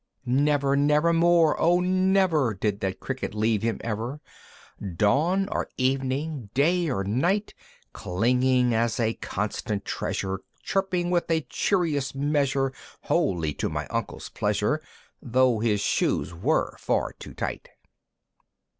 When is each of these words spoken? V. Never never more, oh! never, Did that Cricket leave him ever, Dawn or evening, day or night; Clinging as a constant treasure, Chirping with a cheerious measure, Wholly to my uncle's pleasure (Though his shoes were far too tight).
V. 0.25 0.31
Never 0.31 0.75
never 0.75 1.13
more, 1.13 1.55
oh! 1.61 1.79
never, 1.79 2.55
Did 2.55 2.79
that 2.79 2.99
Cricket 2.99 3.35
leave 3.35 3.61
him 3.61 3.79
ever, 3.83 4.19
Dawn 4.95 5.47
or 5.51 5.69
evening, 5.77 6.49
day 6.55 6.89
or 6.89 7.03
night; 7.03 7.53
Clinging 7.93 8.73
as 8.73 8.99
a 8.99 9.13
constant 9.13 9.85
treasure, 9.85 10.39
Chirping 10.63 11.11
with 11.11 11.29
a 11.29 11.41
cheerious 11.41 12.15
measure, 12.15 12.73
Wholly 13.01 13.53
to 13.53 13.69
my 13.69 13.85
uncle's 13.91 14.29
pleasure 14.29 14.81
(Though 15.21 15.59
his 15.59 15.81
shoes 15.81 16.33
were 16.33 16.75
far 16.79 17.13
too 17.13 17.35
tight). 17.35 17.69